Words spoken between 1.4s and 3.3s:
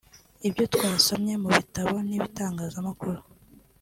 mu bitabo n’ibitangazamakuru